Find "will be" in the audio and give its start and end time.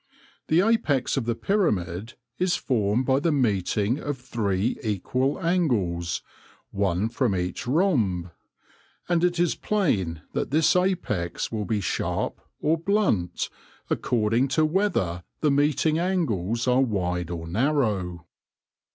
11.51-11.81